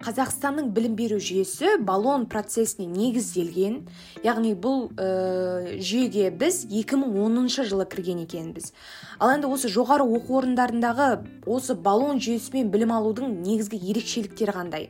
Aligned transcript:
қазақстанның 0.00 0.70
білім 0.72 0.94
беру 0.96 1.18
жүйесі 1.20 1.74
баллон 1.84 2.24
процесіне 2.30 2.86
негізделген. 2.88 3.82
Яғни 4.24 4.54
бұл 4.56 4.86
ә, 4.96 5.76
жүйеге 5.76 6.30
біз 6.40 6.62
2010 6.70 7.68
жылы 7.68 7.84
кірген 7.90 8.22
екенбіз. 8.24 8.72
Ал 9.20 9.34
енді 9.34 9.50
осы 9.52 9.68
жоғары 9.68 10.06
оқу 10.08 10.40
орындарындағы 10.40 11.10
осы 11.44 11.76
баллон 11.76 12.22
жүйесімен 12.24 12.72
білім 12.72 12.96
алудың 12.96 13.34
негізгі 13.44 13.82
ерекшеліктері 13.92 14.56
қандай? 14.56 14.88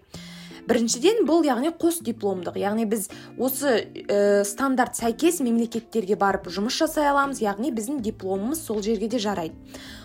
Біріншіден 0.69 1.25
бұл 1.29 1.45
яғни 1.47 1.71
қос 1.73 2.01
дипломдық. 2.05 2.59
Яғни 2.61 2.87
біз 2.91 3.09
осы 3.39 3.77
ә, 4.07 4.43
стандарт 4.49 4.99
сәйкес 4.99 5.41
мемлекеттерге 5.45 6.19
барып 6.21 6.51
жұмыс 6.53 6.77
жасай 6.81 7.09
аламыз. 7.11 7.41
Яғни 7.45 7.73
біздің 7.75 8.03
дипломымыз 8.05 8.65
сол 8.67 8.83
жерге 8.85 9.09
де 9.09 9.21
жарайды. 9.23 9.55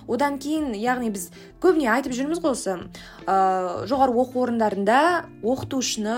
Одан 0.08 0.38
кейін 0.38 0.76
яғни 0.78 1.10
біз 1.14 1.32
көбіне 1.64 1.90
айтып 1.96 2.14
жүрміз 2.14 2.42
ғой 2.44 2.54
осы 2.54 2.78
ә, 3.26 3.86
жоғары 3.90 4.14
оқу 4.14 4.44
орындарында 4.46 5.00
оқытушыны 5.42 6.18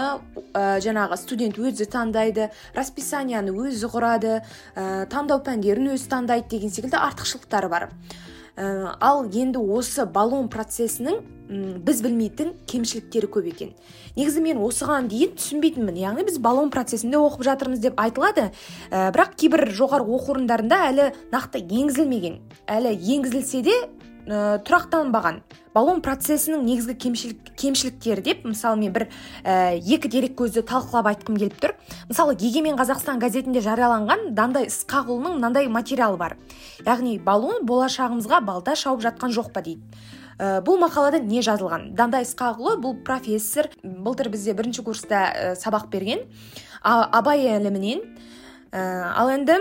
ә, 0.52 0.78
жаңағы 0.84 1.18
студент 1.22 1.60
өзі 1.62 1.88
таңдайды 1.88 2.50
расписанияны 2.76 3.56
өзі 3.56 3.88
құрады 3.94 4.42
ә, 4.76 5.06
таңдау 5.08 5.40
пәндерін 5.48 5.94
өзі 5.96 6.12
таңдайды 6.12 6.58
деген 6.58 6.74
секілді 6.74 7.00
артықшылықтары 7.00 7.72
бар. 7.72 7.90
Ә, 8.58 8.96
ал 9.00 9.26
енді 9.30 9.62
осы 9.62 10.06
баллон 10.10 10.50
процесінің 10.50 11.22
біз 11.48 12.02
білмейтін 12.04 12.52
кемшіліктері 12.68 13.30
көп 13.32 13.46
екен. 13.54 13.70
Негізі 14.18 14.42
мен 14.44 14.60
осыған 14.60 15.08
дейін 15.08 15.38
түсінбейтінмін. 15.38 15.96
Яғни 16.02 16.26
біз 16.28 16.42
баллон 16.44 16.72
процесінде 16.74 17.22
оқып 17.22 17.46
жатырмыз 17.48 17.80
деп 17.86 18.02
айтылады. 18.02 18.50
Ә, 18.92 19.14
бірақ 19.16 19.38
кейбір 19.40 19.70
жоғары 19.78 20.04
оқу 20.04 20.36
орындарында 20.36 20.82
әлі 20.90 21.08
нақты 21.32 21.62
енгізілмеген. 21.64 22.42
Әлі 22.68 22.98
енгізілсе 22.98 23.64
де 23.64 23.78
ә, 24.28 24.60
тұрақтанбаған 24.68 25.40
баллон 25.74 26.02
процесінің 26.04 26.64
негізгі 26.68 26.96
кемшілік, 27.00 27.52
кемшіліктері 27.58 28.24
деп 28.26 28.44
мысалы 28.48 28.80
мен 28.82 28.94
бір 28.94 29.08
ә, 29.44 29.78
екі 29.78 30.12
дерек 30.12 30.36
көзді 30.40 30.66
талқылап 30.68 31.10
айтқым 31.14 31.40
келіп 31.40 31.58
тұр. 31.62 31.76
Мысалы 32.10 32.36
егемен 32.40 32.78
қазақстан 32.80 33.22
газетінде 33.22 33.64
жарияланған 33.66 34.34
дандай 34.36 34.68
ысқақұлының 34.72 35.38
мынандай 35.40 35.72
материалы 35.72 36.20
бар 36.20 36.38
яғни 36.86 37.18
баллон 37.24 37.66
болашағымызға 37.68 38.42
балда 38.46 38.76
шауып 38.76 39.06
жатқан 39.06 39.34
жоқ 39.36 39.52
па 39.56 39.64
дейді. 39.66 39.82
Ә, 40.38 40.62
бұл 40.62 40.78
мақалада 40.82 41.22
не 41.24 41.42
жазылған? 41.42 41.94
Дандай 41.98 42.28
ысқақұлы 42.28 42.78
бұл 42.84 43.00
профессор 43.06 43.72
былтыр 43.84 44.30
бізде 44.30 44.54
бірінші 44.54 44.84
курста 44.86 45.24
ә, 45.32 45.56
сабақ 45.58 45.90
берген 45.90 46.28
абай 46.84 47.48
ілімінен 47.58 48.04
ә, 48.72 49.14
ал 49.18 49.32
енді 49.34 49.58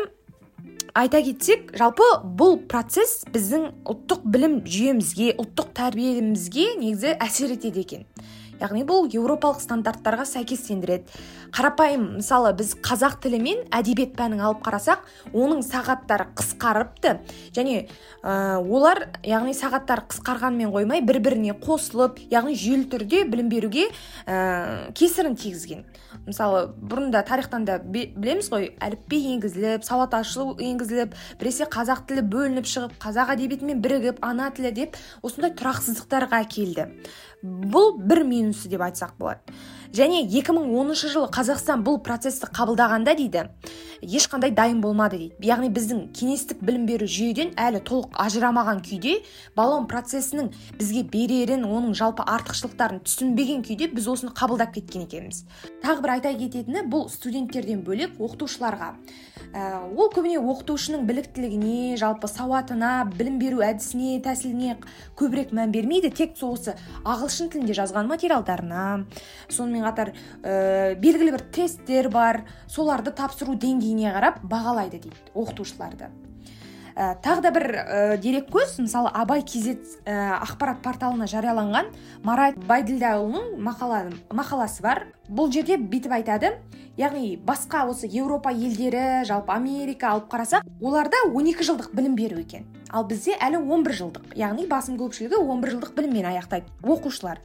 айта 0.97 1.20
кетсек 1.20 1.75
жалпы 1.77 2.06
бұл 2.39 2.56
процесс 2.70 3.27
біздің 3.28 3.66
ұлттық 3.84 4.22
білім 4.33 4.55
жүйемізге 4.64 5.34
ұлттық 5.42 5.75
тәрбиемізге 5.77 6.70
негізі 6.80 7.12
әсер 7.20 7.53
етеді 7.53 7.83
екен. 7.84 8.06
Яғни 8.56 8.86
бұл 8.88 9.05
еуропалық 9.12 9.61
стандарттарға 9.61 10.25
сәйкестендіреді. 10.30 11.05
Қарапайым 11.57 12.03
мысалы 12.19 12.51
біз 12.57 12.75
қазақ 12.85 13.15
тілі 13.25 13.39
мен 13.41 13.61
әдебиет 13.73 14.12
пәнін 14.19 14.43
алып 14.45 14.59
қарасақ 14.67 15.07
оның 15.33 15.62
сағаттары 15.65 16.27
қысқарыпты. 16.37 17.15
Және 17.57 17.87
ә, 18.21 18.59
олар 18.61 19.07
яғни 19.25 19.55
сағаттар 19.57 20.03
қысқарғанмен 20.11 20.69
қоймай 20.75 21.01
бір 21.01 21.23
біріне 21.25 21.55
қосылып 21.62 22.21
яғни 22.29 22.53
жүйелі 22.61 22.91
түрде 22.93 23.23
білім 23.31 23.49
беруге 23.49 23.87
ә, 24.27 24.93
кесірін 24.93 25.39
тигізген. 25.41 25.87
Мысалы 26.27 26.67
бұрында 26.77 27.25
тарихтан 27.25 27.65
да 27.65 27.79
білеміз 27.81 28.51
ғой 28.53 28.69
әліпби 28.77 29.23
енгізіліп 29.33 29.87
сауат 29.89 30.12
ашу 30.19 30.51
енгізіліп 30.61 31.17
біресе 31.41 31.71
қазақ 31.73 32.05
тілі 32.11 32.27
бөлініп 32.37 32.69
шығып 32.69 33.01
қазақ 33.01 33.33
әдебиетімен 33.33 33.81
бірігіп 33.81 34.21
ана 34.21 34.51
тілі 34.53 34.75
деп 34.77 35.01
осындай 35.23 35.57
тұрақсыздықтарға 35.57 36.45
әкелді. 36.45 36.91
Бұл 37.43 37.97
бір 38.01 38.25
минусы 38.29 38.69
деп 38.69 38.84
айтсақ 38.84 39.17
болады. 39.21 39.57
Және 39.95 40.23
2010 40.27 40.95
жылы 41.12 41.29
қазақстан 41.34 41.84
бұл 41.87 42.01
процесті 42.03 42.48
қабылдағанда 42.51 43.15
дейді 43.19 43.47
ешқандай 44.03 44.51
дайын 44.51 44.81
болмады 44.81 45.19
дейді. 45.19 45.47
Яғни 45.47 45.71
біздің 45.73 46.03
кеңестік 46.17 46.61
білім 46.65 46.87
беру 46.89 47.07
жүйеден 47.07 47.55
әлі 47.57 47.81
толық 47.87 48.17
ажырамаған 48.27 48.83
күйде 48.87 49.21
баллон 49.57 49.87
процесінің 49.91 50.51
бізге 50.79 51.03
берерін 51.12 51.65
оның 51.69 51.95
жалпы 51.97 52.27
артықшылықтарын 52.27 53.03
түсінбеген 53.07 53.65
күйде 53.67 53.91
біз 53.95 54.09
осыны 54.12 54.34
қабылдап 54.37 54.75
кеткен 54.77 55.07
екенбіз. 55.07 55.45
Тағы 55.84 56.05
бір 56.05 56.17
айта 56.17 56.34
кететіні 56.37 56.84
бұл 56.91 57.09
студенттерден 57.12 57.83
бөлек 57.87 58.19
оқытушыларға. 58.21 58.93
Ә, 59.55 59.87
ол 59.95 60.11
көбіне 60.13 60.41
оқытушының 60.41 61.07
біліктілігіне 61.09 61.97
жалпы 62.01 62.28
сауатына 62.28 63.07
білім 63.17 63.39
беру 63.41 63.63
әдісіне 63.65 64.19
тәсіліне 64.25 64.77
көбірек 65.17 65.53
мән 65.57 65.73
бермейді. 65.73 66.11
Тек 66.11 66.34
осы 66.43 66.75
ағылшын 67.07 67.53
тілінде 67.53 67.77
жазған 67.78 68.11
материалдарына. 68.11 69.07
Сонымен 69.49 69.87
қатар 69.87 70.13
ә, 70.43 70.97
белгілі 71.01 71.37
бір 71.37 71.47
тесттер 71.55 72.11
бар. 72.11 72.43
Соларды 72.69 73.15
тапсыру 73.17 73.55
деңгейіне 73.86 74.14
қарап 74.14 74.41
бағалайды 74.42 75.00
дейді 75.00 75.16
оқытушыларды. 75.34 76.10
Ә, 76.97 77.12
тағы 77.20 77.42
да 77.44 77.50
бір 77.52 77.64
ә, 77.76 78.16
дереккөз 78.16 78.78
мысалы 78.80 79.10
абай 79.12 79.42
kz 79.44 79.76
ә, 80.08 80.41
ақпарат 80.41 80.80
порталына 80.80 81.26
жарияланған 81.28 81.91
марат 82.24 82.56
байділдәұлының 82.56 83.60
мақала, 83.60 84.06
мақаласы 84.32 84.80
бар. 84.82 85.04
Бұл 85.28 85.52
жерде 85.52 85.76
бүйтіп 85.76 86.14
айтады. 86.16 86.54
Яғни 86.97 87.36
басқа 87.36 87.84
осы 87.91 88.08
еуропа 88.08 88.54
елдері 88.54 89.26
жалпы 89.28 89.52
америка 89.52 90.14
алып 90.14 90.30
қарасақ 90.32 90.64
оларда 90.80 91.20
12 91.28 91.68
жылдық 91.68 91.92
білім 91.92 92.16
беру 92.16 92.41
екен. 92.41 92.64
Ал 92.88 93.04
бізде 93.04 93.36
әлі 93.36 93.60
11 93.60 93.98
жылдық. 94.00 94.32
Яғни 94.32 94.64
басым 94.70 94.97
көпшілігі 94.97 95.36
11 95.36 95.76
жылдық 95.76 95.92
біліммен 95.98 96.30
аяқтайды. 96.32 96.72
Оқушылар. 96.80 97.42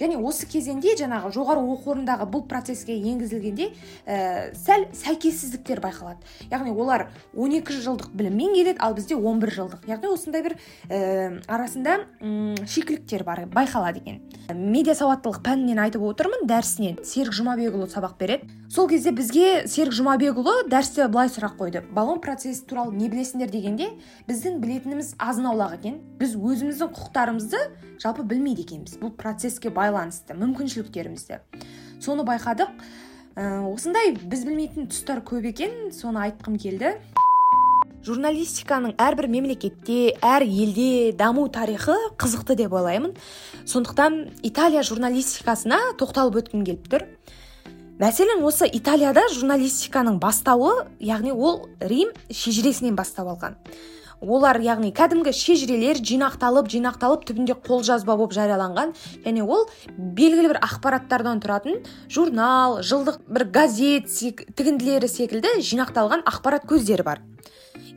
Және 0.00 0.16
осы 0.16 0.48
кезеңде 0.50 0.96
жаңағы 0.98 1.32
жоғары 1.36 1.62
оқу 1.74 1.94
орнындағы 1.94 2.26
бұл 2.32 2.46
процеске 2.48 2.96
енгізілгенде 2.96 3.70
ә, 4.06 4.50
сәл 4.56 4.86
сәйкессіздіктер 4.96 5.82
байқалады. 5.84 6.24
Яғни 6.50 6.72
олар 6.72 7.08
12 7.36 7.82
жылдық 7.84 8.14
біліммен 8.16 8.56
келеді 8.56 8.78
ал 8.80 8.96
бізде 8.96 9.18
11 9.18 9.54
жылдық. 9.58 9.88
Яғни 9.90 10.12
осындай 10.14 10.46
бір 10.46 10.56
ә, 10.88 11.40
арасында 11.46 12.00
шикіліктер 12.66 13.24
бар 13.28 13.44
байқалады 13.52 14.00
екен. 14.00 14.22
Медиа 14.54 14.94
сауаттылық 14.98 15.40
пәнінен 15.44 15.78
айтып 15.82 16.02
отырмын 16.06 16.46
дәрісінен. 16.48 16.98
Серік 17.06 17.34
жұмабекұлы 17.36 17.88
сабақ 17.90 18.16
береді. 18.20 18.48
Сол 18.70 18.88
кезде 18.90 19.12
бізге 19.16 19.66
серік 19.70 19.94
жұмабекұлы 19.96 20.68
дәрісте 20.70 21.06
былай 21.08 21.30
сұрақ 21.32 21.56
қойды. 21.58 21.82
Баллон 21.94 22.20
процесі 22.24 22.64
туралы 22.66 22.94
не 22.96 23.08
білесіңдер 23.12 23.50
дегенде 23.50 23.90
біздің 24.28 24.58
білетініміз 24.62 25.14
азын 25.18 25.50
аулақ 25.52 25.78
екен. 25.78 26.00
Біз 26.20 26.36
өзіміздің 26.36 26.92
құқықтарымызды 26.96 27.62
жалпы 28.02 28.26
білмейді 28.26 28.66
екенбіз. 28.66 28.98
Бұл 29.02 29.14
процеске 29.16 29.70
байланысты 29.70 30.36
мүмкіншіліктерімізді 30.38 31.40
соны 32.00 32.26
байқадық. 32.28 32.70
Ә, 33.36 33.62
осындай 33.70 34.14
біз 34.18 34.44
білмейтін 34.48 34.90
тұстар 34.90 35.22
көп 35.24 35.46
екен 35.52 35.90
соны 35.94 36.24
айтқым 36.26 36.58
келді. 36.58 36.96
Журналистиканың 38.06 38.94
әрбір 39.00 39.28
мемлекетте 39.30 40.14
әр 40.24 40.44
елде 40.46 41.12
даму 41.16 41.46
тарихы 41.52 41.96
қызықты 42.20 42.56
деп 42.56 42.72
ойлаймын. 42.72 43.14
Сондықтан 43.66 44.22
италия 44.42 44.82
журналистикасына 44.86 45.80
тоқталып 46.00 46.40
өткім 46.40 46.64
келіп 46.64 46.90
тұр. 46.92 47.06
Мәселен 48.00 48.40
осы 48.48 48.64
италияда 48.64 49.26
журналистиканың 49.34 50.16
бастауы 50.22 50.86
яғни 51.04 51.34
ол 51.36 51.66
рим 51.80 52.14
шежіресінен 52.32 52.96
бастау 52.96 53.34
алған. 53.34 53.58
Олар 54.20 54.58
яғни 54.60 54.90
кәдімгі 54.92 55.32
шежірелер 55.32 56.00
жинақталып 56.04 56.68
жинақталып 56.68 57.22
түбінде 57.28 57.56
қолжазба 57.64 58.16
болып 58.16 58.34
жарияланған. 58.36 58.92
Және 59.24 59.44
ол 59.44 59.64
белгілі 59.96 60.52
бір 60.52 60.60
ақпараттардан 60.64 61.40
тұратын 61.40 61.80
журнал 62.12 62.80
жылдық 62.84 63.22
бір 63.28 63.46
газет 63.52 64.12
тігінділері 64.56 65.08
секілді 65.08 65.56
жинақталған 65.64 66.24
ақпарат 66.28 66.68
көздері 66.68 67.04
бар. 67.04 67.24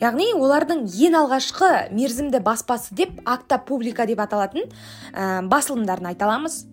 Яғни 0.03 0.33
олардың 0.35 0.83
ең 1.07 1.15
алғашқы 1.21 1.69
мерзімді 1.95 2.41
баспасы 2.43 2.95
деп 2.97 3.21
акта 3.29 3.59
публика 3.63 4.05
деп 4.09 4.19
аталатын 4.23 4.65
ә, 4.67 5.41
басылымдарын 5.47 6.09
айта 6.11 6.27
аламыз. 6.27 6.65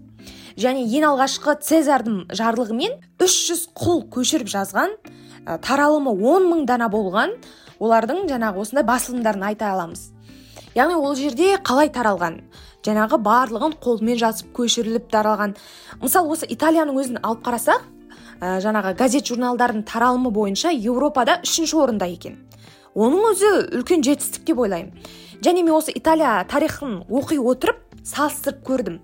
Және 0.58 0.82
ең 0.98 1.06
алғашқы 1.12 1.54
цезардың 1.62 2.24
жарлығымен 2.34 2.96
300 3.22 3.68
құл 3.78 4.02
көшіріп 4.16 4.50
жазған 4.50 4.96
ә, 5.46 5.60
таралымы 5.62 6.16
10 6.16 6.48
мың 6.50 6.66
дана 6.66 6.90
болған 6.90 7.36
олардың 7.78 8.26
жаңағы 8.32 8.64
осындай 8.64 8.88
басылымдарын 8.88 9.46
айта 9.52 9.70
аламыз. 9.76 10.10
Яғни 10.74 10.98
ол 10.98 11.14
жерде 11.14 11.54
қалай 11.62 11.90
таралған? 11.94 12.42
Жаңағы 12.82 13.20
барлығын 13.22 13.78
қолмен 13.84 14.18
жазып 14.18 14.50
көшіріліп 14.56 15.10
таралған. 15.12 15.54
Мысалы 16.02 16.34
осы 16.34 16.48
италияның 16.50 16.98
өзін 16.98 17.22
алып 17.22 17.44
қарасақ 17.46 17.82
ә, 18.40 18.58
жаңағы 18.64 18.96
газет 18.98 19.28
журналдардың 19.30 19.84
таралымы 19.86 20.32
бойынша 20.34 20.72
еуропада 20.74 21.40
үшінші 21.44 21.76
орында 21.84 22.08
екен. 22.10 22.40
Оның 22.94 23.26
өзі 23.30 23.50
үлкен 23.78 24.02
жетістік 24.06 24.46
деп 24.50 24.62
ойлаймын 24.64 24.92
және 25.44 25.62
мен 25.62 25.74
осы 25.76 25.92
италия 25.94 26.40
тарихын 26.50 27.02
оқи 27.08 27.38
отырып 27.38 27.89
салыстырып 28.06 28.60
көрдім. 28.66 28.98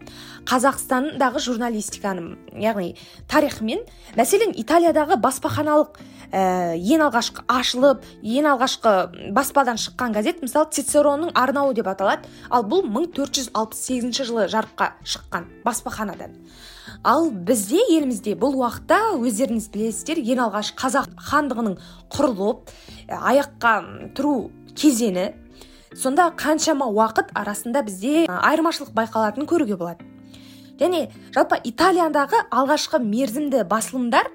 Қазақстандағы 0.47 1.43
журналистиканы 1.43 2.37
яғни 2.61 2.95
тарихымен 3.31 3.83
мәселен 4.17 4.55
италиядағы 4.57 5.19
баспаханалық 5.23 5.99
ә, 6.31 6.77
ең 6.77 7.07
алғашқы 7.09 7.45
ашылып 7.51 8.07
ең 8.23 8.51
алғашқы 8.53 9.33
баспадан 9.37 9.81
шыққан 9.81 10.17
газет 10.17 10.43
мысалы 10.43 10.71
цицеронның 10.71 11.35
арнауы 11.35 11.75
деп 11.75 11.91
аталады. 11.93 12.29
Ал 12.51 12.65
бұл 12.65 12.87
1468 12.87 14.25
жылы 14.25 14.49
жарыққа 14.53 14.95
шыққан 15.05 15.51
баспаханадан 15.65 16.39
ал 17.05 17.31
бізде 17.31 17.81
елімізде 17.91 18.35
бұл 18.39 18.57
уақытта 18.61 18.99
өздеріңіз 19.19 19.69
білесіздер 19.75 20.21
ең 20.23 20.45
алғаш 20.47 20.73
қазақ 20.79 21.13
хандығының 21.29 21.77
құрылып 22.15 22.73
аяққа 23.17 23.75
тұру 24.17 24.37
кезеңі 24.77 25.29
сонда 25.95 26.31
қаншама 26.37 26.89
уақыт 26.91 27.31
арасында 27.35 27.83
бізде 27.87 28.27
айырмашылық 28.27 28.93
байқалатынын 28.97 29.49
көруге 29.49 29.77
болады. 29.79 30.05
Және 30.81 31.07
жалпы 31.35 31.61
италиядағы 31.65 32.43
алғашқы 32.51 33.01
мерзімді 33.01 33.63
басылымдар 33.71 34.29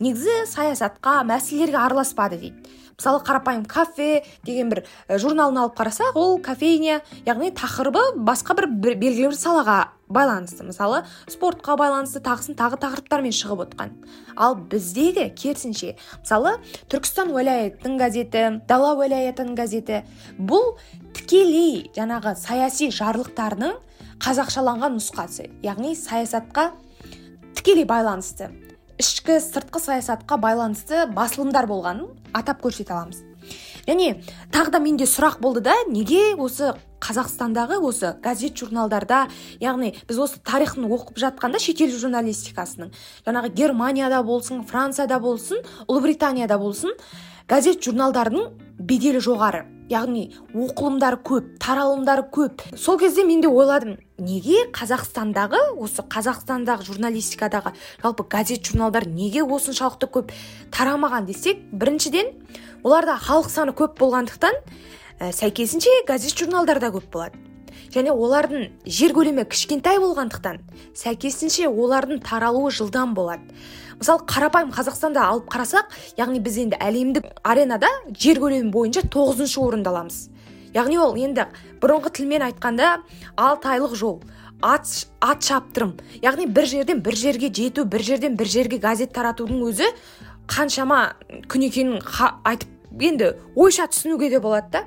негізі 0.00 0.44
саясатқа 0.50 1.22
мәселелерге 1.28 1.78
араласпады 1.80 2.38
дейді. 2.40 2.74
Мысалы 2.98 3.20
қарапайым 3.22 3.62
кафе 3.70 4.24
деген 4.42 4.72
бір 4.72 4.80
журналын 5.06 5.60
алып 5.62 5.76
қарасақ 5.78 6.16
ол 6.18 6.40
кофейня 6.42 6.98
яғни 7.28 7.52
тақырыбы 7.54 8.18
басқа 8.26 8.56
бір, 8.58 8.66
белгілі 8.98 9.28
бір 9.30 9.38
салаға 9.38 9.76
байланысты. 10.10 10.66
Мысалы 10.66 11.04
спортқа 11.30 11.76
байланысты 11.78 12.18
тағысын 12.26 12.58
тағы 12.58 12.80
тақырыптармен 12.82 13.30
шығып 13.30 13.62
отқан. 13.68 13.94
Ал 14.34 14.58
біздегі 14.58 15.28
керісінше 15.30 15.94
мысалы 15.94 16.56
түркістан 16.90 17.30
уәлаятының 17.30 17.98
газеті 18.02 18.44
дала 18.66 18.96
уәлаятының 18.98 19.54
газеті 19.54 20.02
бұл 20.34 20.74
тікелей 21.14 21.92
жаңағы 21.94 22.34
саяси 22.34 22.90
жарлықтарының 22.98 23.78
қазақшаланған 24.18 24.98
нұсқасы 24.98 25.52
яғни 25.62 25.94
саясатқа 25.94 26.72
тікелей 27.54 27.86
байланысты. 27.86 28.50
Ішкі 28.98 29.38
сыртқы 29.38 29.78
саясатқа 29.78 30.36
байланысты 30.42 31.06
басылымдар 31.14 31.68
болғанын 31.70 32.10
атап 32.34 32.60
көрсете 32.64 32.92
аламыз. 32.92 33.22
Және 33.86 34.18
тағы 34.52 34.74
да 34.74 34.80
менде 34.82 35.06
сұрақ 35.08 35.38
болды 35.40 35.62
да 35.64 35.76
неге 35.88 36.34
осы 36.34 36.74
қазақстандағы 37.00 37.78
осы 37.78 38.16
газет 38.22 38.58
журналдарда 38.58 39.28
яғни 39.62 39.94
біз 40.10 40.18
осы 40.26 40.42
тарихын 40.44 40.90
оқып 40.90 41.22
жатқанда 41.22 41.62
шетел 41.62 41.94
журналистикасының 41.94 42.92
жаңағы 43.24 43.54
германияда 43.54 44.20
болсын 44.26 44.66
францияда 44.66 45.22
болсын 45.22 45.62
ұлыбританияда 45.86 46.58
болсын 46.58 46.92
газет 47.48 47.80
журналдардың 47.80 48.50
беделі 48.78 49.22
жоғары. 49.24 49.64
Яғни 49.88 50.28
оқылымдары 50.52 51.18
көп 51.24 51.56
таралымдары 51.62 52.26
көп. 52.32 52.62
Сол 52.76 52.98
кезде 52.98 53.24
мен 53.24 53.40
де 53.40 53.48
ойладым 53.48 53.96
неге 54.18 54.66
қазақстандағы 54.74 55.60
осы 55.80 56.04
қазақстандағы 56.04 56.86
журналистикадағы 56.90 57.72
жалпы 58.02 58.28
газет 58.28 58.66
журналдар 58.66 59.08
неге 59.08 59.42
осыншалықты 59.42 60.10
көп 60.12 60.32
тарамаған 60.74 61.26
десек 61.26 61.64
біріншіден 61.72 62.32
оларда 62.84 63.18
халық 63.18 63.50
саны 63.50 63.72
көп 63.72 63.98
болғандықтан 63.98 64.62
ә, 65.20 65.32
сәйкесінше 65.32 66.04
газет 66.06 66.36
журналдар 66.36 66.80
да 66.80 66.92
көп 66.92 67.10
болады. 67.12 67.47
Және 67.94 68.12
олардың 68.12 68.68
жер 68.86 69.14
көлемі 69.16 69.44
кішкентай 69.48 70.00
болғандықтан 70.02 70.60
сәйкесінше 70.98 71.68
олардың 71.68 72.22
таралуы 72.24 72.70
жылдам 72.70 73.14
болады. 73.14 73.42
Мысалы 73.98 74.24
қарапайым 74.30 74.72
қазақстанда 74.74 75.24
алып 75.26 75.48
қарасақ 75.50 75.94
яғни 76.18 76.40
біз 76.40 76.58
енді 76.64 76.78
әлемдік 76.78 77.30
аренада 77.42 77.88
жер 78.14 78.38
көлемі 78.38 78.70
бойынша 78.70 79.06
тоғызыншы 79.10 79.58
орынды 79.58 79.90
аламыз. 79.90 80.28
Яғни 80.74 80.98
ол 81.02 81.16
енді 81.18 81.48
бұрынғы 81.82 82.12
тілмен 82.20 82.44
айтқанда 82.46 82.98
алты 83.36 83.72
айлық 83.72 83.96
жол 83.98 84.20
ат, 84.62 84.86
ат 85.20 85.42
шаптырым. 85.42 85.96
Яғни 86.22 86.46
бір 86.46 86.66
жерден 86.66 87.02
бір 87.02 87.16
жерге 87.16 87.50
жету 87.54 87.84
бір 87.84 88.02
жерден 88.02 88.36
бір 88.36 88.50
жерге 88.50 88.78
газет 88.78 89.12
таратудың 89.16 89.62
өзі 89.66 89.90
қаншама 90.48 91.14
күн 91.50 91.66
екенін 91.68 92.02
айтып 92.44 93.02
енді 93.02 93.32
ойша 93.56 93.88
түсінуге 93.90 94.30
де 94.30 94.40
болады 94.40 94.68
да. 94.72 94.84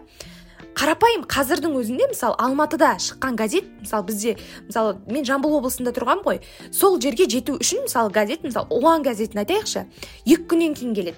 Қарапайым 0.78 1.26
қазірдің 1.30 1.74
өзінде 1.82 2.08
мысалы 2.12 2.36
алматыда 2.40 2.94
шыққан 3.02 3.36
газет 3.40 3.68
мысалы 3.82 4.06
бізде 4.08 4.38
мысалы 4.68 4.96
мен 5.08 5.26
жамбыл 5.28 5.58
облысында 5.60 5.92
тұрғанмын 5.96 6.26
ғой 6.26 6.40
сол 6.72 7.00
жерге 7.02 7.28
жету 7.30 7.58
үшін 7.60 7.86
мысалы 7.88 8.12
газет 8.16 8.46
мысалы 8.48 8.72
ұлан 8.72 9.04
газетін 9.04 9.44
айтайықшы 9.44 9.86
екі 10.26 10.48
күннен 10.48 10.78
кейін 10.78 10.96
келеді. 10.96 11.18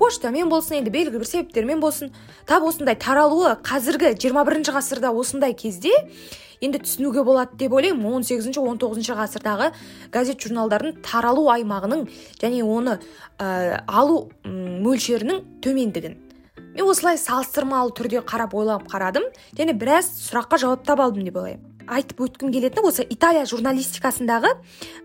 Поштамен 0.00 0.48
болсын 0.48 0.78
енді 0.78 0.90
белгілі 0.94 1.20
бір 1.20 1.28
себептермен 1.28 1.80
болсын. 1.80 2.08
Тап 2.48 2.64
осындай 2.64 2.96
таралуы 2.96 3.58
қазіргі 3.60 4.14
21 4.16 4.64
ғасырда 4.72 5.12
осындай 5.12 5.52
кезде 5.52 5.92
енді 6.64 6.80
түсінуге 6.80 7.24
болады 7.24 7.58
деп 7.60 7.74
ойлаймын. 7.76 8.22
18 8.22 8.56
он 8.62 8.80
тоғызыншы 8.80 9.16
ғасырдағы 9.18 9.70
газет 10.12 10.40
журналдардың 10.40 11.02
таралу 11.04 11.50
аймағының 11.52 12.08
және 12.40 12.64
оны 12.64 12.96
ә, 13.36 13.84
алу 13.86 14.30
мөлшерінің 14.44 15.44
төмендігін. 15.60 16.16
Мен 16.74 16.86
осылай 16.86 17.18
салыстырмалы 17.18 17.92
түрде 17.96 18.22
қарап 18.26 18.54
ойлап 18.54 18.86
қарадым 18.90 19.26
және 19.56 19.74
біраз 19.74 20.08
сұраққа 20.28 20.60
жауап 20.62 20.86
таба 20.86 21.08
алдым 21.08 21.26
деп 21.26 21.36
ойлаймын. 21.36 21.66
Айтып 21.90 22.20
өткім 22.22 22.52
келетіні 22.54 22.86
осы 22.86 23.02
италия 23.10 23.42
журналистикасындағы 23.50 24.52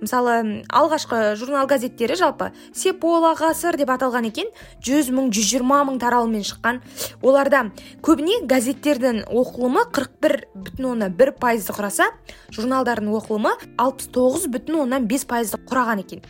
мысалы 0.04 0.36
алғашқы 0.70 1.34
журнал 1.40 1.66
газеттері 1.66 2.18
жалпы 2.20 2.52
сепола 2.78 3.32
ғасыр 3.40 3.80
деп 3.80 3.90
аталған 3.90 4.28
екен 4.30 4.52
жүз 4.86 5.10
мың 5.16 5.32
жүз 5.34 5.48
жиырма 5.50 5.80
мың 5.88 5.98
таралыммен 6.04 6.46
шыққан. 6.46 6.84
Оларда 7.26 7.64
көбіне 8.06 8.44
газеттердің 8.46 9.24
оқылымы 9.26 9.88
қырық 9.96 10.14
бір 10.22 10.38
бүтін 10.54 10.92
оннан 10.92 11.18
бір 11.18 11.34
пайызды 11.42 11.74
құраса 11.74 12.12
журналдардың 12.54 13.10
оқылымы 13.18 13.56
алпыс 13.82 14.12
тоғыз 14.14 14.46
бүтін 14.54 14.84
оннан 14.86 15.10
бес 15.10 15.26
пайызды 15.26 15.58
құраған 15.66 16.06
екен. 16.06 16.22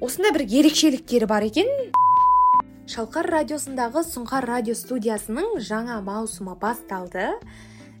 Осындай 0.00 0.34
бір 0.34 0.48
ерекшеліктері 0.58 1.30
бар 1.30 1.46
екен. 1.46 1.70
Шалқар 2.88 3.26
радиосындағы 3.28 4.00
сұңқар 4.06 4.46
радио 4.48 4.72
студиясының 4.72 5.58
жаңа 5.60 5.98
маусымы 6.00 6.54
басталды. 6.56 7.34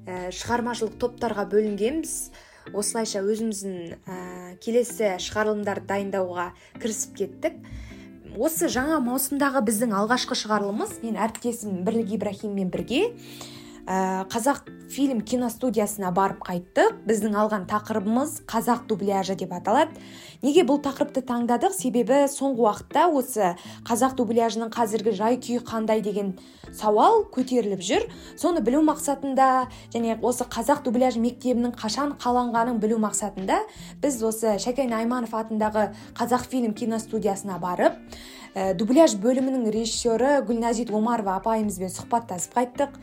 Ә, 0.08 0.30
шығармашылық 0.32 0.94
топтарға 1.02 1.44
бөлінгенбіз. 1.52 2.14
Осылайша 2.72 3.20
өзіміздің 3.20 3.74
ә, 4.08 4.16
келесі 4.64 5.10
шығарылымдарды 5.20 5.84
дайындауға 5.92 6.46
кірісіп 6.80 7.20
кеттік. 7.20 7.60
Осы 8.40 8.70
жаңа 8.72 8.96
маусымдағы 9.04 9.60
біздің 9.68 9.92
алғашқы 9.98 10.38
шығарылымыз 10.40 11.02
мен 11.04 11.20
әріптесім 11.20 11.82
бірлік 11.84 12.16
ибраһиммен 12.16 12.72
бірге 12.72 13.10
қазақ 13.88 14.66
фильм 14.92 15.20
киностудиясына 15.20 16.10
барып 16.12 16.42
қайттық. 16.44 16.98
Біздің 17.08 17.36
алған 17.40 17.64
тақырыбымыз 17.68 18.42
қазақ 18.48 18.86
дубляжы 18.88 19.36
деп 19.36 19.52
аталады. 19.56 19.96
Неге 20.42 20.64
бұл 20.68 20.80
тақырыпты 20.84 21.22
таңдадық? 21.24 21.72
Себебі 21.76 22.26
соңғы 22.28 22.64
уақытта 22.66 23.06
осы 23.08 23.54
қазақ 23.88 24.16
дубляжының 24.20 24.72
қазіргі 24.72 25.16
жай 25.16 25.40
күйі 25.40 25.64
қандай? 25.64 26.02
деген 26.04 26.34
сауал 26.72 27.24
көтеріліп 27.32 27.82
жүр. 27.82 28.08
Соны 28.36 28.60
білу 28.64 28.82
мақсатында 28.86 29.68
және 29.94 30.18
осы 30.22 30.44
қазақ 30.44 30.84
дубляж 30.84 31.16
мектебінің 31.20 31.74
қашан 31.78 32.16
қаланғанын 32.20 32.80
білу 32.82 33.00
мақсатында 33.02 33.62
біз 34.02 34.22
осы 34.22 34.56
шәкен 34.62 34.92
айманов 34.94 35.34
атындағы 35.34 35.90
қазақ 36.18 36.48
фильм 36.48 36.74
киностудиясына 36.74 37.58
барып 37.58 37.96
ә, 38.54 38.72
дубляж 38.78 39.14
бөлімінің 39.20 39.68
режиссері 39.72 40.38
гүлназит 40.48 40.90
омарова 40.94 41.36
апайымызбен 41.38 41.92
сұхбаттасып 41.92 42.56
қайттық. 42.56 42.96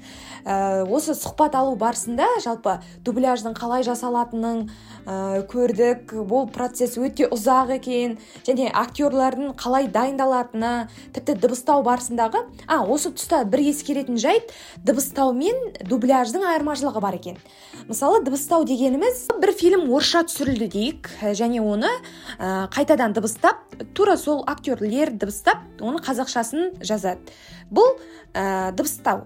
Ә, 0.46 0.75
осы 0.84 1.16
сұхбат 1.16 1.56
алу 1.56 1.76
барысында 1.80 2.28
жалпы 2.44 2.80
дубляждың 3.06 3.56
қалай 3.58 3.86
жасалатынын 3.88 4.66
ә, 5.06 5.44
көрдік. 5.50 6.14
Бұл 6.28 6.50
процесс 6.52 6.98
өте 7.00 7.30
ұзақ 7.32 7.76
екен. 7.78 8.18
Және 8.48 8.68
актерлардың 8.74 9.54
қалай 9.60 9.88
дайындалатыны 9.92 10.90
тіпті 11.16 11.38
дыбыстау 11.44 11.86
барысындағы 11.86 12.44
а 12.68 12.82
осы 12.84 13.14
тұста 13.16 13.44
бір 13.48 13.64
ескеретін 13.70 14.20
жайт 14.22 14.52
дыбыстау 14.86 15.34
мен 15.38 15.56
дубляждың 15.86 16.46
айырмашылығы 16.52 17.04
бар 17.04 17.20
екен. 17.20 17.40
Мысалы 17.88 18.24
дыбыстау 18.26 18.66
дегеніміз 18.68 19.28
бір 19.42 19.54
фильм 19.56 19.88
орысша 19.90 20.26
түсірілді 20.28 20.70
дейік. 20.74 21.10
Және 21.22 21.62
оны 21.64 21.90
ә, 22.40 22.68
қайтадан 22.74 23.14
дыбыстап 23.14 23.62
тура 23.94 24.18
сол 24.18 24.44
актерлер 24.48 25.14
дыбыстап 25.14 25.64
оны 25.80 26.02
қазақшасын 26.04 26.80
жазады. 26.82 27.34
Бұл 27.70 27.98
ә, 28.34 28.72
дыбыстау. 28.76 29.26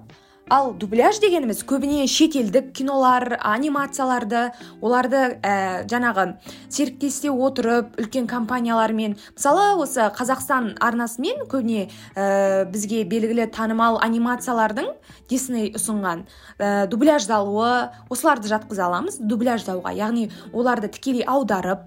Ал 0.49 0.71
дубляж 0.73 1.19
дегеніміз 1.21 1.61
көбіне 1.69 2.07
шетелдік 2.09 2.71
кинолар 2.73 3.35
анимацияларды 3.45 4.49
оларды 4.81 5.19
ә, 5.45 5.85
жаңағы 5.89 6.25
серіктесе 6.73 7.29
отырып 7.29 7.93
үлкен 8.01 8.25
компаниялармен. 8.29 9.15
Мысалы 9.37 9.77
осы 9.83 10.07
қазақстан 10.17 10.71
арнасымен 10.81 11.45
көбіне 11.51 11.85
ә, 12.15 12.65
бізге 12.71 13.03
белгілі 13.05 13.45
танымал 13.53 14.01
анимациялардың 14.01 14.89
дисней 15.29 15.69
ұсынған 15.77 16.25
ә, 16.57 16.87
дубляждалуы 16.89 17.93
осыларды 18.09 18.49
жатқыза 18.49 18.89
аламыз 18.89 19.21
дубляждауға. 19.21 19.93
Яғни 19.93 20.29
оларды 20.51 20.89
тікелей 20.89 21.27
аударып 21.29 21.85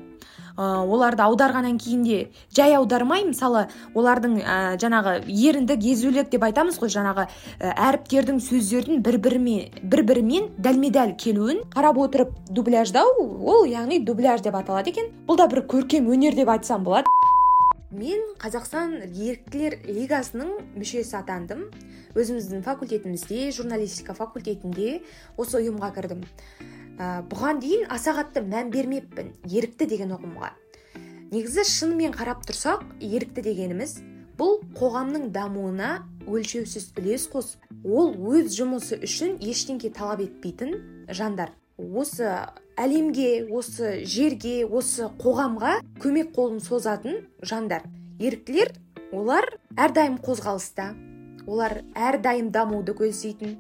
оларды 0.57 1.23
аударғаннан 1.25 1.79
кейін 1.79 2.05
де 2.05 2.19
жай 2.55 2.75
аудармай 2.77 3.25
мысалы 3.25 3.67
олардың 3.95 4.39
ә, 4.43 4.57
жаңағы 4.83 5.15
еріндік 5.27 5.85
езулік 5.93 6.31
деп 6.33 6.45
айтамыз 6.45 6.79
ғой 6.83 6.93
жаңағы 6.93 7.27
ә, 7.27 7.73
әріптердің 7.91 8.41
сөздердің 8.45 9.03
бір 9.07 9.19
бірімен 9.25 9.83
бір 9.83 10.05
бірімен 10.09 10.51
дәлме 10.59 10.93
дәл 10.93 11.17
келуін 11.17 11.63
қарап 11.73 11.99
отырып 12.05 12.35
дубляждау 12.51 13.17
ол 13.43 13.65
яғни 13.67 14.03
дубляж 14.05 14.43
деп 14.43 14.57
аталады 14.57 14.93
екен. 14.93 15.11
Бұл 15.27 15.39
да 15.41 15.49
бір 15.49 15.65
көркем 15.69 16.09
өнер 16.13 16.37
деп 16.37 16.51
айтсам 16.53 16.85
болады. 16.85 17.11
Мен 17.93 18.23
қазақстан 18.41 19.03
еріктілер 19.05 19.79
лигасының 19.85 20.55
мүшесі 20.79 21.19
атандым. 21.19 21.67
Өзіміздің 22.17 22.63
факультетімізде 22.65 23.51
журналистика 23.57 24.15
факультетінде 24.17 25.03
осы 25.37 25.61
ұйымға 25.61 25.93
кірдім. 25.97 26.25
Ә, 26.99 27.23
бұған 27.29 27.61
дейін 27.63 27.87
аса 27.93 28.15
қатты 28.17 28.43
мән 28.45 28.73
бермеппін 28.73 29.33
ерікті 29.49 29.89
деген 29.91 30.15
ұғымға. 30.17 30.53
Негізі 31.33 31.65
шынымен 31.65 32.13
қарап 32.13 32.43
тұрсақ 32.49 32.85
ерікті 33.01 33.45
дегеніміз 33.47 33.95
бұл 34.39 34.59
қоғамның 34.77 35.31
дамуына 35.33 36.03
өлшеусіз 36.29 36.91
үлес 36.99 37.29
қосып 37.33 37.89
ол 37.89 38.13
өз 38.33 38.53
жұмысы 38.57 38.99
үшін 39.05 39.39
ештеңке 39.41 39.93
талап 39.95 40.21
етпейтін 40.25 40.77
жандар. 41.09 41.55
Осы 41.79 42.29
әлемге 42.77 43.49
осы 43.51 44.03
жерге 44.05 44.63
осы 44.67 45.09
қоғамға 45.21 45.79
көмек 46.03 46.35
қолын 46.37 46.61
созатын 46.61 47.23
жандар. 47.43 47.87
Еріктілер 48.21 48.75
олар 49.13 49.49
әрдайым 49.77 50.21
қозғалыста 50.23 50.93
олар 51.47 51.81
әрдайым 51.97 52.53
дамуды 52.53 52.95
көздейтін 52.97 53.57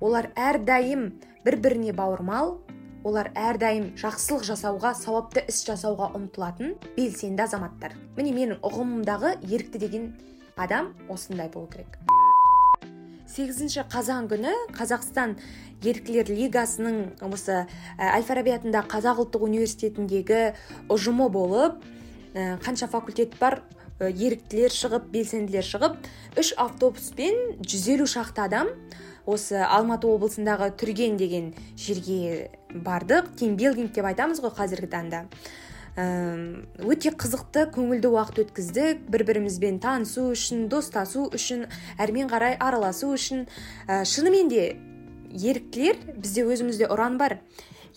олар 0.00 0.30
әрдайым 0.36 1.10
бір 1.44 1.56
біріне 1.62 1.92
бауырмал 1.96 2.58
олар 3.04 3.30
әрдайым 3.38 3.92
жақсылық 4.00 4.44
жасауға 4.44 4.92
сауапты 4.98 5.42
іс 5.48 5.62
жасауға 5.64 6.10
ұмтылатын 6.18 6.74
белсенді 6.96 7.46
азаматтар. 7.46 7.94
Міне 8.16 8.34
менің 8.36 8.60
ұғымымдағы 8.66 9.38
ерікті 9.46 9.80
деген 9.80 10.10
адам 10.60 10.92
осындай 11.08 11.48
болу 11.52 11.70
керек. 11.72 11.96
Сегізінші 13.30 13.86
қазан 13.88 14.28
күні 14.28 14.52
қазақстан 14.76 15.36
еріктілер 15.80 16.28
лигасының 16.28 17.22
осы 17.30 17.62
әл 17.96 18.24
фараби 18.26 18.52
атындағы 18.56 18.90
қазақ 18.90 19.22
ұлттық 19.24 19.46
университетіндегі 19.48 20.40
ұжымы 20.90 21.30
болып 21.32 21.80
қанша 22.34 22.90
факультет 22.90 23.38
бар? 23.40 23.62
Еріктілер 24.00 24.72
шығып 24.72 25.10
белсенділер 25.12 25.64
шығып 25.64 25.96
үш 26.40 26.54
автобуспен 26.56 27.60
150 27.60 28.08
шақты 28.08 28.46
адам 28.46 28.70
осы 29.26 29.60
алматы 29.64 30.08
облысындағы 30.10 30.70
түрген 30.80 31.16
деген 31.20 31.52
жерге 31.76 32.50
бардық. 32.70 33.34
Тимбилдинг 33.36 33.92
деп 33.94 34.06
айтамыз 34.10 34.40
ғой 34.44 34.54
қазіргі 34.56 34.90
таңда. 34.92 35.24
Өте 35.96 37.10
қызықты 37.10 37.66
көңілді 37.74 38.12
уақыт 38.14 38.44
өткіздік. 38.44 39.02
Бір 39.10 39.24
бірімізбен 39.28 39.80
танысу 39.82 40.30
үшін 40.32 40.68
достасу 40.70 41.26
үшін 41.34 41.66
әрмен 41.98 42.30
қарай 42.30 42.56
араласу 42.56 43.10
үшін. 43.12 43.48
Ә, 43.88 44.04
шынымен 44.06 44.48
де 44.48 44.76
еріктілер 45.34 45.98
бізде 46.16 46.46
өзімізде 46.46 46.88
ұран 46.88 47.18
бар. 47.18 47.40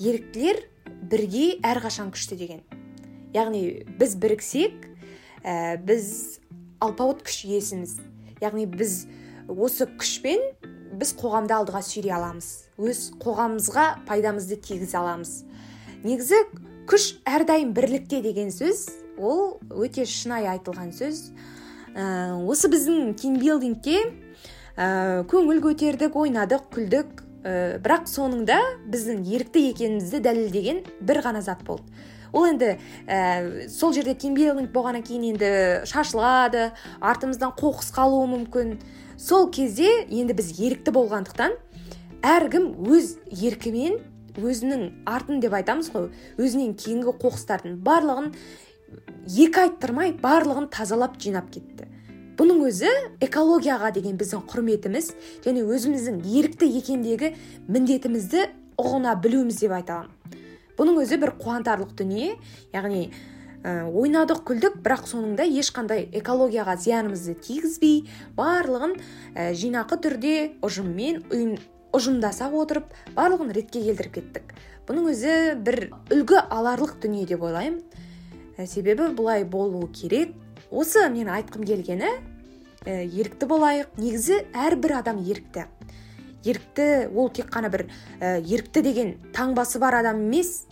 Еріктілер 0.02 0.66
бірге 1.06 1.60
әрқашан 1.62 2.12
күшті 2.12 2.40
деген. 2.42 2.64
Яғни 3.34 3.86
біз 4.00 4.18
біріксек 4.20 4.90
ә, 5.46 5.78
біз 5.78 6.42
алпауыт 6.82 7.24
күш 7.24 7.44
иесіміз. 7.46 8.00
Яғни 8.42 8.66
біз 8.68 9.06
осы 9.48 9.88
күшпен 9.88 10.42
біз 11.00 11.14
қоғамды 11.20 11.56
алдыға 11.56 11.82
сүйрей 11.86 12.14
аламыз. 12.16 12.50
Өз 12.78 13.02
қоғамымызға 13.22 13.86
пайдамызды 14.08 14.58
тигізе 14.62 14.98
аламыз. 15.00 15.44
Негізі 16.04 16.40
күш 16.90 17.14
әрдайым 17.30 17.74
бірлікте 17.76 18.22
деген 18.24 18.52
сөз 18.54 18.88
ол 19.18 19.60
өте 19.70 20.06
шынайы 20.10 20.50
айтылған 20.56 20.94
сөз. 20.96 21.30
Ә, 21.94 22.34
осы 22.50 22.70
біздің 22.72 23.14
тимбилдингте 23.22 24.00
ә, 24.78 25.24
көңіл 25.30 25.62
көтердік 25.64 26.18
ойнадық 26.18 26.70
күлдік. 26.74 27.22
Ә, 27.44 27.78
бірақ 27.84 28.08
соңында 28.08 28.58
біздің 28.90 29.26
ерікті 29.36 29.68
екенімізді 29.74 30.24
дәлелдеген 30.24 30.84
бір 31.02 31.22
ғана 31.26 31.44
зат 31.46 31.64
болды. 31.68 31.84
Ол 32.34 32.48
енді 32.50 32.76
ә, 33.08 33.70
сол 33.70 33.94
жерде 33.94 34.16
тимбилдинг 34.18 34.74
болғаннан 34.74 35.06
кейін 35.06 35.34
енді 35.34 35.52
шашылады 35.90 36.72
артымыздан 37.00 37.54
қоқыс 37.56 37.94
қалуы 37.94 38.26
мүмкін. 38.34 38.80
Сол 39.18 39.52
кезде 39.54 40.04
енді 40.10 40.34
біз 40.34 40.50
ерікті 40.58 40.92
болғандықтан 40.98 41.56
әркім 42.26 42.72
өз 42.90 43.16
еркімен 43.30 44.02
өзінің 44.42 45.06
артын 45.06 45.42
деп 45.44 45.54
айтамыз 45.54 45.92
ғой 45.94 46.10
өзінен 46.42 46.74
кейінгі 46.74 47.14
қоқыстардың 47.22 47.78
барлығын 47.86 48.32
екі 49.30 49.68
айттырмай 49.68 50.16
барлығын 50.18 50.70
тазалап 50.74 51.20
жинап 51.22 51.52
кетті. 51.54 51.86
Бұның 52.34 52.64
өзі 52.66 52.90
экологияға 53.22 53.92
деген 53.94 54.18
біздің 54.18 54.48
құрметіміз 54.50 55.12
және 55.46 55.62
өзіміздің 55.70 56.24
ерікті 56.26 56.70
екендегі 56.80 57.36
міндетімізді 57.70 58.48
ұғына 58.82 59.14
білуіміз 59.22 59.60
деп 59.62 59.76
айта 59.78 60.00
аламын. 60.00 60.43
Бұның 60.78 61.04
өзі 61.04 61.20
бір 61.22 61.34
қуантарлық 61.40 61.94
дүние. 62.00 62.34
Яғни 62.74 63.08
ә, 63.64 63.86
ойнадық 63.88 64.44
күлдік 64.48 64.80
бірақ 64.84 65.06
соңында 65.10 65.46
ешқандай 65.48 66.08
экологияға 66.20 66.76
зиянымызды 66.84 67.36
тигізбей 67.46 68.04
барлығын 68.38 68.98
ә, 69.36 69.52
жинақы 69.58 70.00
түрде 70.04 70.36
ұжыммен 70.66 71.24
ұйым, 71.32 71.56
ұжымдаса 71.94 72.50
отырып 72.52 72.92
барлығын 73.16 73.54
ретке 73.56 73.84
келтіріп 73.86 74.18
кеттік. 74.18 74.54
Бұның 74.88 75.12
өзі 75.14 75.36
бір 75.64 75.86
үлгі 76.12 76.42
аларлық 76.52 76.98
дүние 77.04 77.28
деп 77.30 77.46
ойлаймын. 77.46 77.80
Ә, 78.58 78.68
себебі 78.68 79.14
бұлай 79.16 79.46
болуы 79.48 79.88
керек. 79.96 80.34
Осы 80.74 81.06
мен 81.14 81.30
айтқым 81.32 81.64
келгені 81.70 82.10
ә, 82.84 83.06
ерікті 83.06 83.48
болайық. 83.48 83.96
Негізі 84.02 84.44
әрбір 84.52 84.98
адам 85.00 85.22
ерікті. 85.24 85.70
Ерікті 86.46 87.10
ол 87.16 87.30
тек 87.34 87.50
қана 87.52 87.72
бір 87.74 87.88
ә, 88.20 88.40
ерікті 88.40 88.84
деген 88.84 89.16
таңбасы 89.34 89.80
бар 89.80 90.00
адам 90.02 90.26
емес 90.28 90.66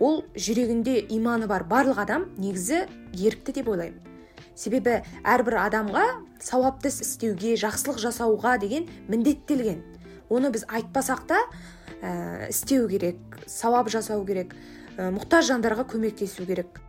ол 0.00 0.24
жүрегінде 0.34 0.98
иманы 1.14 1.46
бар. 1.46 1.64
Барлық 1.68 2.00
адам 2.02 2.28
негізі 2.38 2.84
ерікті 3.14 3.56
деп 3.60 3.68
ойлаймын. 3.68 4.00
Себебі 4.54 5.00
әрбір 5.26 5.58
адамға 5.64 6.04
сауапты 6.42 6.92
істеуге 6.92 7.54
жақсылық 7.58 7.98
жасауға 8.02 8.58
деген 8.62 8.88
міндеттелген. 9.08 9.82
Оны 10.30 10.50
біз 10.54 10.66
айтпасақ 10.68 11.26
та 11.26 11.40
ә, 12.00 12.48
істеу 12.50 12.88
керек 12.88 13.18
сауап 13.46 13.90
жасау 13.90 14.24
керек 14.26 14.54
ә, 14.96 15.10
мұқтаж 15.10 15.50
жандарға 15.50 15.88
көмектесу 15.90 16.46
керек. 16.46 16.80